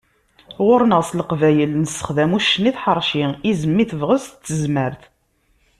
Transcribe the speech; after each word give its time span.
Ɣur-neγ 0.65 1.01
s 1.07 1.09
Leqbayel, 1.19 1.71
nessexdam 1.83 2.31
uccen 2.37 2.69
i 2.69 2.71
tḥerci, 2.75 3.25
izem 3.51 3.77
i 3.83 3.85
tebγest 3.89 4.33
d 4.37 4.41
tezmert. 4.45 5.01